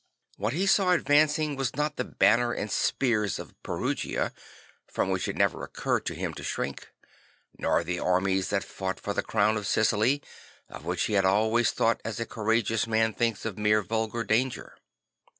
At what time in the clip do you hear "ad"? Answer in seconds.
0.95-1.03